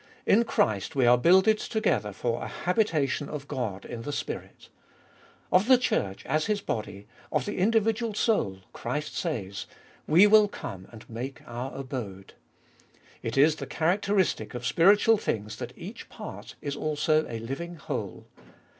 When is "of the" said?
5.51-5.77, 7.31-7.59